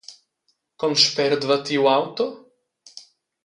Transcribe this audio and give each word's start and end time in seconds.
Con 0.83 0.97
spert 1.03 1.47
va 1.51 1.59
tiu 1.67 1.87
auto? 1.95 2.29